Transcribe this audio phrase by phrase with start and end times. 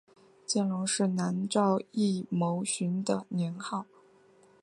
[0.47, 3.85] 见龙是南诏异牟寻的年号。